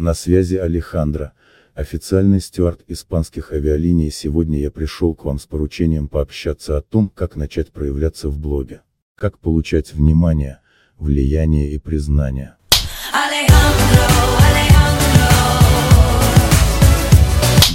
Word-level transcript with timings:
На 0.00 0.14
связи 0.14 0.56
Алехандро, 0.56 1.34
официальный 1.74 2.40
стюард 2.40 2.80
испанских 2.86 3.52
авиалиний 3.52 4.10
сегодня 4.10 4.58
я 4.58 4.70
пришел 4.70 5.14
к 5.14 5.26
вам 5.26 5.38
с 5.38 5.44
поручением 5.44 6.08
пообщаться 6.08 6.78
о 6.78 6.80
том, 6.80 7.10
как 7.10 7.36
начать 7.36 7.70
проявляться 7.70 8.30
в 8.30 8.38
блоге. 8.38 8.80
Как 9.14 9.38
получать 9.38 9.92
внимание, 9.92 10.60
влияние 10.96 11.74
и 11.74 11.78
признание. 11.78 12.56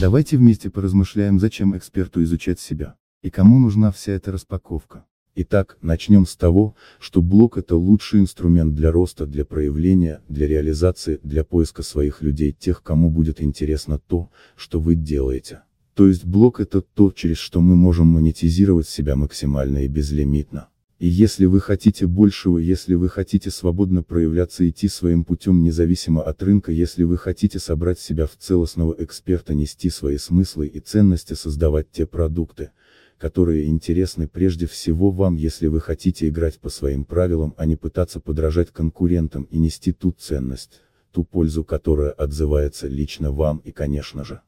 Давайте 0.02 0.38
вместе 0.38 0.72
поразмышляем, 0.72 1.40
зачем 1.40 1.78
эксперту 1.78 2.24
изучать 2.24 2.60
себя, 2.60 2.96
и 3.22 3.30
кому 3.30 3.60
нужна 3.60 3.92
вся 3.92 4.14
эта 4.14 4.32
распаковка. 4.32 5.06
Итак, 5.38 5.78
начнем 5.82 6.26
с 6.26 6.38
того, 6.38 6.78
что 6.98 7.22
блог 7.22 7.58
это 7.58 7.76
лучший 7.76 8.22
инструмент 8.22 8.74
для 8.74 8.90
роста, 8.90 9.26
для 9.26 9.44
проявления, 9.44 10.22
для 10.30 10.48
реализации, 10.48 11.20
для 11.24 11.44
поиска 11.44 11.84
своих 11.84 12.22
людей, 12.22 12.54
тех, 12.54 12.82
кому 12.82 13.10
будет 13.10 13.42
интересно 13.42 14.00
то, 14.00 14.30
что 14.56 14.80
вы 14.80 14.96
делаете. 14.96 15.64
То 15.94 16.08
есть 16.08 16.24
блог 16.24 16.62
это 16.62 16.82
то, 16.82 17.12
через 17.12 17.36
что 17.36 17.60
мы 17.60 17.76
можем 17.76 18.08
монетизировать 18.08 18.88
себя 18.88 19.18
максимально 19.18 19.80
и 19.80 19.90
безлимитно. 19.90 20.70
И 21.06 21.08
если 21.08 21.46
вы 21.46 21.62
хотите 21.62 22.08
большего, 22.08 22.58
если 22.58 22.96
вы 22.96 23.10
хотите 23.10 23.52
свободно 23.52 24.02
проявляться 24.02 24.68
идти 24.68 24.88
своим 24.88 25.24
путем 25.24 25.62
независимо 25.62 26.24
от 26.24 26.42
рынка, 26.42 26.72
если 26.72 27.04
вы 27.04 27.20
хотите 27.20 27.60
собрать 27.60 28.00
себя 28.00 28.26
в 28.26 28.36
целостного 28.36 28.96
эксперта, 28.98 29.54
нести 29.54 29.92
свои 29.92 30.18
смыслы 30.18 30.66
и 30.66 30.80
ценности, 30.80 31.36
создавать 31.36 31.92
те 31.92 32.08
продукты, 32.08 32.72
которые 33.20 33.68
интересны 33.68 34.28
прежде 34.28 34.66
всего 34.66 35.12
вам, 35.12 35.36
если 35.36 35.68
вы 35.68 35.80
хотите 35.80 36.28
играть 36.28 36.58
по 36.58 36.70
своим 36.70 37.06
правилам, 37.06 37.54
а 37.56 37.68
не 37.68 37.76
пытаться 37.76 38.20
подражать 38.20 38.72
конкурентам 38.72 39.44
и 39.44 39.60
нести 39.60 39.92
ту 39.94 40.10
ценность, 40.12 40.82
ту 41.12 41.24
пользу, 41.24 41.64
которая 41.64 42.14
отзывается 42.14 42.88
лично 42.88 43.32
вам 43.32 43.60
и 43.60 43.72
конечно 43.72 44.26
же. 44.26 44.42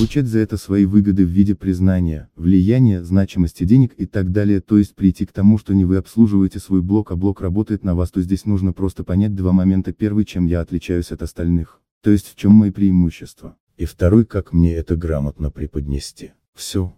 Получать 0.00 0.28
за 0.28 0.38
это 0.38 0.56
свои 0.56 0.86
выгоды 0.86 1.26
в 1.26 1.28
виде 1.28 1.54
признания, 1.54 2.30
влияния, 2.34 3.04
значимости 3.04 3.64
денег 3.64 3.92
и 3.98 4.06
так 4.06 4.32
далее, 4.32 4.62
то 4.62 4.78
есть 4.78 4.94
прийти 4.94 5.26
к 5.26 5.32
тому, 5.32 5.58
что 5.58 5.74
не 5.74 5.84
вы 5.84 5.98
обслуживаете 5.98 6.58
свой 6.58 6.80
блог, 6.80 7.12
а 7.12 7.16
блог 7.16 7.42
работает 7.42 7.84
на 7.84 7.94
вас, 7.94 8.10
то 8.10 8.22
здесь 8.22 8.46
нужно 8.46 8.72
просто 8.72 9.04
понять 9.04 9.34
два 9.34 9.52
момента. 9.52 9.92
Первый, 9.92 10.24
чем 10.24 10.46
я 10.46 10.62
отличаюсь 10.62 11.12
от 11.12 11.20
остальных. 11.20 11.82
То 12.00 12.08
есть 12.08 12.28
в 12.28 12.34
чем 12.34 12.52
мои 12.52 12.70
преимущества. 12.70 13.58
И 13.76 13.84
второй, 13.84 14.24
как 14.24 14.54
мне 14.54 14.74
это 14.74 14.96
грамотно 14.96 15.50
преподнести. 15.50 16.32
Все. 16.54 16.94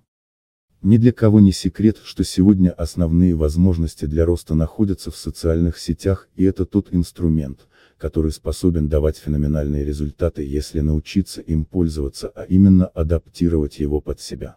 Ни 0.81 0.97
для 0.97 1.11
кого 1.11 1.41
не 1.41 1.51
секрет, 1.51 1.99
что 2.05 2.23
сегодня 2.23 2.71
основные 2.71 3.35
возможности 3.35 4.05
для 4.05 4.25
роста 4.25 4.55
находятся 4.55 5.11
в 5.11 5.17
социальных 5.17 5.77
сетях, 5.77 6.29
и 6.37 6.45
это 6.45 6.67
тот 6.67 6.95
инструмент, 6.95 7.67
который 8.03 8.33
способен 8.33 8.89
давать 8.89 9.17
феноменальные 9.17 9.85
результаты, 9.85 10.43
если 10.43 10.81
научиться 10.81 11.41
им 11.41 11.65
пользоваться, 11.65 12.33
а 12.35 12.43
именно 12.43 12.89
адаптировать 12.89 13.79
его 13.79 14.01
под 14.01 14.21
себя. 14.21 14.57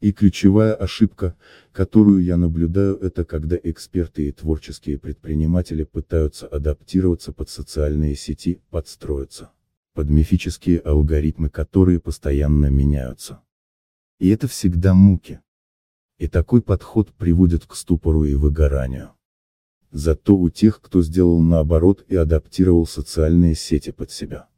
И 0.00 0.12
ключевая 0.12 0.74
ошибка, 0.74 1.38
которую 1.72 2.22
я 2.22 2.36
наблюдаю, 2.36 2.98
это 2.98 3.24
когда 3.24 3.56
эксперты 3.56 4.28
и 4.28 4.32
творческие 4.32 4.98
предприниматели 4.98 5.84
пытаются 5.84 6.46
адаптироваться 6.48 7.32
под 7.32 7.48
социальные 7.48 8.14
сети, 8.14 8.60
подстроиться 8.68 9.52
под 9.94 10.10
мифические 10.10 10.80
алгоритмы, 10.80 11.48
которые 11.48 11.98
постоянно 11.98 12.66
меняются. 12.66 13.40
И 14.18 14.28
это 14.28 14.48
всегда 14.48 14.92
муки. 14.92 15.40
И 16.18 16.28
такой 16.28 16.60
подход 16.60 17.10
приводит 17.14 17.64
к 17.64 17.74
ступору 17.74 18.24
и 18.24 18.34
выгоранию. 18.34 19.14
Зато 19.92 20.36
у 20.36 20.50
тех, 20.50 20.80
кто 20.80 21.02
сделал 21.02 21.40
наоборот 21.40 22.04
и 22.08 22.14
адаптировал 22.14 22.86
социальные 22.86 23.54
сети 23.56 23.90
под 23.90 24.10
себя. 24.10 24.48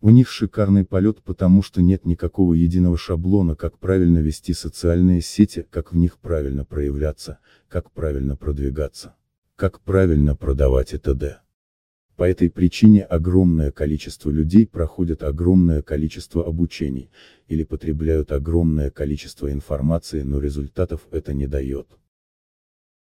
У 0.00 0.10
них 0.10 0.28
шикарный 0.28 0.84
полет, 0.84 1.22
потому 1.22 1.62
что 1.62 1.80
нет 1.80 2.04
никакого 2.04 2.54
единого 2.54 2.96
шаблона, 2.96 3.54
как 3.54 3.78
правильно 3.78 4.18
вести 4.18 4.52
социальные 4.52 5.20
сети, 5.20 5.66
как 5.70 5.92
в 5.92 5.96
них 5.96 6.18
правильно 6.18 6.64
проявляться, 6.64 7.38
как 7.68 7.92
правильно 7.92 8.36
продвигаться, 8.36 9.14
как 9.56 9.80
правильно 9.80 10.34
продавать 10.34 10.92
и 10.92 10.98
т.д. 10.98 11.38
По 12.16 12.24
этой 12.24 12.50
причине 12.50 13.02
огромное 13.02 13.72
количество 13.72 14.30
людей 14.30 14.66
проходят 14.66 15.22
огромное 15.22 15.82
количество 15.82 16.46
обучений, 16.46 17.10
или 17.48 17.64
потребляют 17.64 18.32
огромное 18.32 18.90
количество 18.90 19.50
информации, 19.50 20.22
но 20.22 20.38
результатов 20.40 21.02
это 21.10 21.32
не 21.32 21.46
дает. 21.46 21.88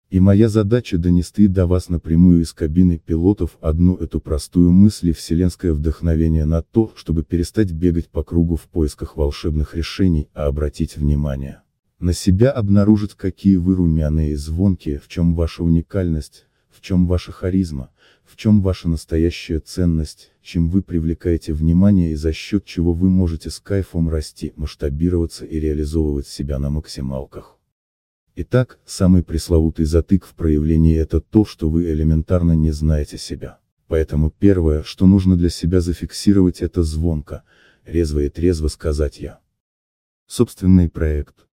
И 0.09 0.19
моя 0.19 0.47
задача 0.49 0.97
донести 0.97 1.47
до 1.47 1.67
вас 1.67 1.89
напрямую 1.89 2.41
из 2.41 2.53
кабины 2.53 2.97
пилотов 2.97 3.57
одну 3.59 3.95
эту 3.95 4.19
простую 4.21 4.71
мысль 4.71 5.09
и 5.09 5.13
вселенское 5.13 5.73
вдохновение 5.73 6.45
на 6.45 6.61
то, 6.61 6.93
чтобы 6.95 7.23
перестать 7.23 7.71
бегать 7.71 8.07
по 8.07 8.23
кругу 8.23 8.55
в 8.55 8.63
поисках 8.63 9.17
волшебных 9.17 9.75
решений, 9.75 10.29
а 10.33 10.45
обратить 10.45 10.97
внимание 10.97 11.61
на 11.99 12.13
себя 12.13 12.51
обнаружить 12.51 13.15
какие 13.15 13.55
вы 13.55 13.75
румяные 13.75 14.31
и 14.31 14.35
звонкие, 14.35 14.99
в 14.99 15.07
чем 15.07 15.35
ваша 15.35 15.63
уникальность, 15.63 16.45
в 16.69 16.81
чем 16.81 17.07
ваша 17.07 17.31
харизма, 17.31 17.89
в 18.23 18.35
чем 18.35 18.61
ваша 18.61 18.87
настоящая 18.87 19.59
ценность, 19.59 20.31
чем 20.41 20.69
вы 20.69 20.83
привлекаете 20.83 21.53
внимание 21.53 22.11
и 22.11 22.15
за 22.15 22.33
счет 22.33 22.65
чего 22.65 22.93
вы 22.93 23.09
можете 23.09 23.49
с 23.49 23.59
кайфом 23.59 24.09
расти, 24.09 24.53
масштабироваться 24.55 25.45
и 25.45 25.59
реализовывать 25.59 26.27
себя 26.27 26.59
на 26.59 26.69
максималках. 26.69 27.56
Итак, 28.39 28.77
самый 28.85 29.23
пресловутый 29.23 29.85
затык 29.85 30.23
в 30.23 30.35
проявлении 30.35 30.95
это 30.95 31.19
то, 31.19 31.43
что 31.43 31.71
вы 31.71 31.91
элементарно 31.91 32.51
не 32.51 32.69
знаете 32.69 33.17
себя. 33.17 33.57
Поэтому 33.87 34.29
первое, 34.29 34.83
что 34.83 35.07
нужно 35.07 35.35
для 35.35 35.49
себя 35.49 35.81
зафиксировать 35.81 36.61
это 36.61 36.83
звонко, 36.83 37.41
резво 37.83 38.19
и 38.19 38.29
трезво 38.29 38.67
сказать 38.67 39.19
я. 39.19 39.39
Собственный 40.27 40.87
проект. 40.87 41.47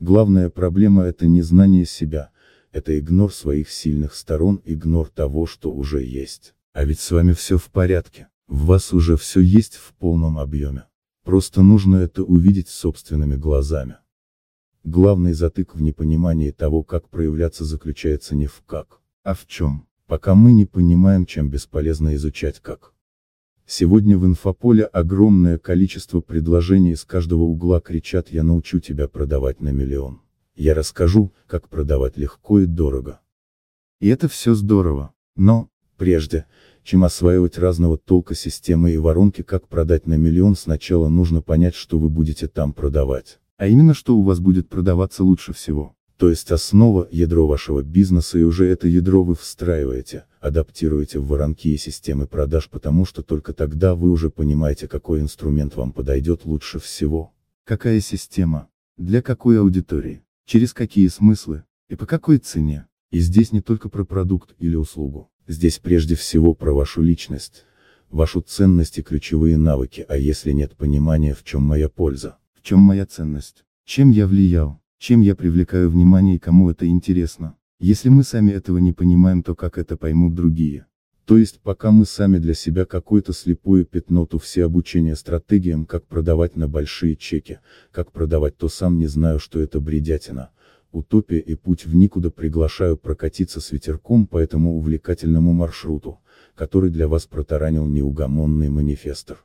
Главная 0.00 0.50
проблема 0.50 1.04
это 1.04 1.28
незнание 1.28 1.84
себя, 1.84 2.30
это 2.72 2.98
игнор 2.98 3.32
своих 3.32 3.70
сильных 3.70 4.12
сторон, 4.16 4.60
игнор 4.64 5.10
того, 5.10 5.46
что 5.46 5.70
уже 5.70 6.02
есть. 6.02 6.52
А 6.72 6.84
ведь 6.84 6.98
с 6.98 7.12
вами 7.12 7.32
все 7.32 7.58
в 7.58 7.70
порядке, 7.70 8.26
в 8.48 8.64
вас 8.64 8.92
уже 8.92 9.16
все 9.16 9.38
есть 9.38 9.76
в 9.76 9.94
полном 9.94 10.36
объеме. 10.36 10.86
Просто 11.22 11.62
нужно 11.62 11.98
это 11.98 12.24
увидеть 12.24 12.70
собственными 12.70 13.36
глазами. 13.36 13.98
Главный 14.84 15.32
затык 15.32 15.74
в 15.74 15.82
непонимании 15.82 16.50
того, 16.50 16.82
как 16.82 17.08
проявляться 17.08 17.64
заключается 17.64 18.36
не 18.36 18.46
в 18.46 18.62
как, 18.66 19.00
а 19.22 19.34
в 19.34 19.46
чем, 19.46 19.86
пока 20.06 20.34
мы 20.34 20.52
не 20.52 20.66
понимаем, 20.66 21.26
чем 21.26 21.50
бесполезно 21.50 22.14
изучать 22.14 22.60
как. 22.60 22.94
Сегодня 23.66 24.16
в 24.16 24.24
инфополе 24.24 24.84
огромное 24.84 25.58
количество 25.58 26.20
предложений 26.22 26.92
из 26.92 27.04
каждого 27.04 27.42
угла 27.42 27.82
кричат 27.82 28.30
«Я 28.30 28.42
научу 28.42 28.80
тебя 28.80 29.08
продавать 29.08 29.60
на 29.60 29.70
миллион». 29.70 30.22
Я 30.54 30.74
расскажу, 30.74 31.34
как 31.46 31.68
продавать 31.68 32.16
легко 32.16 32.60
и 32.60 32.66
дорого. 32.66 33.20
И 34.00 34.08
это 34.08 34.26
все 34.26 34.54
здорово, 34.54 35.12
но, 35.36 35.68
прежде, 35.96 36.46
чем 36.82 37.04
осваивать 37.04 37.58
разного 37.58 37.98
толка 37.98 38.34
системы 38.34 38.92
и 38.92 38.96
воронки 38.96 39.42
как 39.42 39.68
продать 39.68 40.06
на 40.06 40.14
миллион 40.14 40.56
сначала 40.56 41.10
нужно 41.10 41.42
понять 41.42 41.74
что 41.74 41.98
вы 41.98 42.08
будете 42.08 42.48
там 42.48 42.72
продавать. 42.72 43.38
А 43.58 43.66
именно 43.66 43.92
что 43.92 44.16
у 44.16 44.22
вас 44.22 44.38
будет 44.38 44.68
продаваться 44.68 45.24
лучше 45.24 45.52
всего. 45.52 45.96
То 46.16 46.30
есть 46.30 46.50
основа, 46.52 47.08
ядро 47.10 47.46
вашего 47.46 47.82
бизнеса 47.82 48.38
и 48.38 48.44
уже 48.44 48.66
это 48.66 48.86
ядро 48.86 49.24
вы 49.24 49.34
встраиваете, 49.34 50.26
адаптируете 50.40 51.18
в 51.18 51.26
воронки 51.26 51.68
и 51.68 51.76
системы 51.76 52.28
продаж, 52.28 52.68
потому 52.70 53.04
что 53.04 53.22
только 53.22 53.52
тогда 53.52 53.96
вы 53.96 54.10
уже 54.10 54.30
понимаете, 54.30 54.86
какой 54.86 55.20
инструмент 55.20 55.74
вам 55.74 55.92
подойдет 55.92 56.44
лучше 56.44 56.78
всего. 56.78 57.34
Какая 57.64 58.00
система? 58.00 58.68
Для 58.96 59.22
какой 59.22 59.58
аудитории? 59.58 60.22
Через 60.44 60.72
какие 60.72 61.08
смыслы? 61.08 61.64
И 61.88 61.96
по 61.96 62.06
какой 62.06 62.38
цене? 62.38 62.86
И 63.10 63.18
здесь 63.18 63.52
не 63.52 63.60
только 63.60 63.88
про 63.88 64.04
продукт 64.04 64.54
или 64.58 64.76
услугу. 64.76 65.30
Здесь 65.48 65.78
прежде 65.78 66.14
всего 66.14 66.54
про 66.54 66.72
вашу 66.72 67.02
личность, 67.02 67.64
вашу 68.08 68.40
ценность 68.40 68.98
и 68.98 69.02
ключевые 69.02 69.56
навыки, 69.56 70.06
а 70.08 70.16
если 70.16 70.52
нет 70.52 70.76
понимания 70.76 71.34
в 71.34 71.44
чем 71.44 71.62
моя 71.62 71.88
польза, 71.88 72.37
чем 72.68 72.80
моя 72.80 73.06
ценность? 73.06 73.64
Чем 73.86 74.10
я 74.10 74.26
влиял? 74.26 74.78
Чем 74.98 75.22
я 75.22 75.34
привлекаю 75.34 75.88
внимание 75.88 76.36
и 76.36 76.38
кому 76.38 76.68
это 76.68 76.86
интересно? 76.86 77.56
Если 77.80 78.10
мы 78.10 78.24
сами 78.24 78.50
этого 78.50 78.76
не 78.76 78.92
понимаем, 78.92 79.42
то 79.42 79.54
как 79.54 79.78
это 79.78 79.96
поймут 79.96 80.34
другие? 80.34 80.84
То 81.24 81.38
есть 81.38 81.62
пока 81.62 81.92
мы 81.92 82.04
сами 82.04 82.36
для 82.36 82.52
себя 82.52 82.84
какое-то 82.84 83.32
слепое 83.32 83.86
пятно, 83.86 84.26
то 84.26 84.38
все 84.38 84.66
обучения 84.66 85.16
стратегиям, 85.16 85.86
как 85.86 86.06
продавать 86.06 86.56
на 86.56 86.68
большие 86.68 87.16
чеки, 87.16 87.60
как 87.90 88.12
продавать, 88.12 88.58
то 88.58 88.68
сам 88.68 88.98
не 88.98 89.06
знаю, 89.06 89.38
что 89.38 89.60
это 89.60 89.80
бредятина. 89.80 90.50
Утопия 90.92 91.38
и 91.38 91.54
путь 91.54 91.86
в 91.86 91.94
никуда 91.94 92.30
приглашаю 92.30 92.98
прокатиться 92.98 93.62
с 93.62 93.72
ветерком 93.72 94.26
по 94.26 94.36
этому 94.36 94.76
увлекательному 94.76 95.54
маршруту, 95.54 96.18
который 96.54 96.90
для 96.90 97.08
вас 97.08 97.24
протаранил 97.24 97.86
неугомонный 97.86 98.68
манифестор. 98.68 99.42